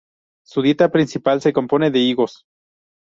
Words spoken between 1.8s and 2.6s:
de higos.